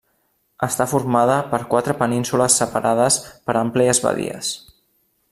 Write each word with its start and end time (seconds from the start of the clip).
Està 0.67 0.85
formada 0.93 1.35
per 1.51 1.59
quatre 1.73 1.95
penínsules 1.99 2.57
separades 2.61 3.19
per 3.51 3.57
àmplies 3.63 4.01
badies. 4.07 4.51